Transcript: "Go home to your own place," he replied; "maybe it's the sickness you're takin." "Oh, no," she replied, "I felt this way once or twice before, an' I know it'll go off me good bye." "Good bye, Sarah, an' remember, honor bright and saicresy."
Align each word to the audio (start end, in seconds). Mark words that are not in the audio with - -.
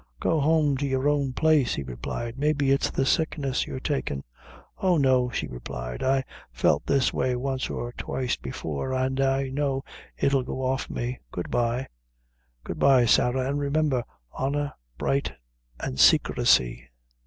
"Go 0.19 0.39
home 0.39 0.77
to 0.77 0.87
your 0.87 1.07
own 1.07 1.31
place," 1.33 1.75
he 1.75 1.83
replied; 1.83 2.35
"maybe 2.35 2.71
it's 2.71 2.89
the 2.89 3.05
sickness 3.05 3.67
you're 3.67 3.79
takin." 3.79 4.23
"Oh, 4.79 4.97
no," 4.97 5.29
she 5.29 5.45
replied, 5.45 6.01
"I 6.01 6.23
felt 6.51 6.87
this 6.87 7.13
way 7.13 7.35
once 7.35 7.69
or 7.69 7.91
twice 7.91 8.35
before, 8.35 8.95
an' 8.95 9.21
I 9.21 9.49
know 9.49 9.83
it'll 10.17 10.41
go 10.41 10.63
off 10.63 10.89
me 10.89 11.19
good 11.31 11.51
bye." 11.51 11.85
"Good 12.63 12.79
bye, 12.79 13.05
Sarah, 13.05 13.47
an' 13.47 13.59
remember, 13.59 14.03
honor 14.33 14.73
bright 14.97 15.33
and 15.79 15.99
saicresy." 15.99 16.89